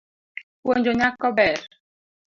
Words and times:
Puonjo 0.61 0.91
nyako 0.99 1.27
ber. 1.37 1.59